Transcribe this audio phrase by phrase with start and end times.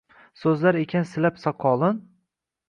[0.43, 2.01] Soʻzlar ekan silab soqolin